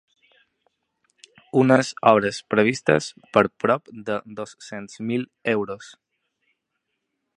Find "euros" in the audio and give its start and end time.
5.57-5.93